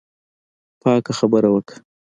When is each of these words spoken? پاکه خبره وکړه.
پاکه 0.81 1.11
خبره 1.19 1.49
وکړه. 1.51 1.77